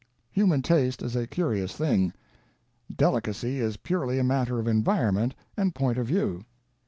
[0.31, 2.11] Human taste is a curious thing;
[2.91, 6.43] delicacy is purely a matter of environment and point of view."